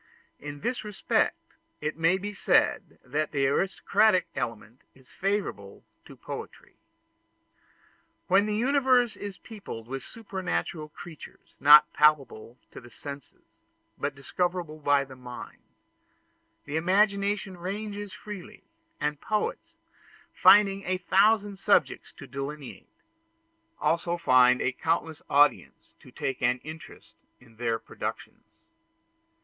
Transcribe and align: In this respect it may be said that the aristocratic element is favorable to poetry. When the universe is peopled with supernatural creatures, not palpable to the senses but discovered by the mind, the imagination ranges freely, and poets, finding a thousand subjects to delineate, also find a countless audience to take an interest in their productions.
In 0.39 0.61
this 0.61 0.83
respect 0.83 1.37
it 1.79 1.95
may 1.95 2.17
be 2.17 2.33
said 2.33 2.97
that 3.05 3.31
the 3.31 3.45
aristocratic 3.45 4.25
element 4.33 4.81
is 4.95 5.11
favorable 5.11 5.83
to 6.05 6.15
poetry. 6.15 6.73
When 8.25 8.47
the 8.47 8.55
universe 8.55 9.15
is 9.15 9.37
peopled 9.37 9.87
with 9.87 10.01
supernatural 10.01 10.89
creatures, 10.89 11.55
not 11.59 11.93
palpable 11.93 12.57
to 12.71 12.81
the 12.81 12.89
senses 12.89 13.61
but 13.95 14.15
discovered 14.15 14.63
by 14.63 15.03
the 15.05 15.15
mind, 15.15 15.61
the 16.65 16.77
imagination 16.77 17.55
ranges 17.55 18.11
freely, 18.11 18.63
and 18.99 19.21
poets, 19.21 19.77
finding 20.33 20.83
a 20.83 20.97
thousand 20.97 21.59
subjects 21.59 22.11
to 22.13 22.25
delineate, 22.25 22.89
also 23.79 24.17
find 24.17 24.63
a 24.63 24.71
countless 24.71 25.21
audience 25.29 25.93
to 25.99 26.09
take 26.09 26.41
an 26.41 26.57
interest 26.63 27.17
in 27.39 27.57
their 27.57 27.77
productions. 27.77 28.63